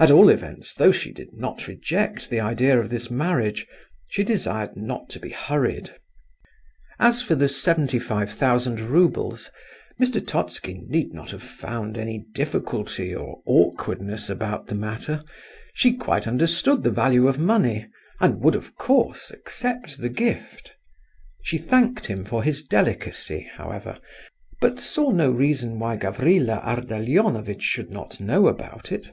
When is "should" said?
27.62-27.88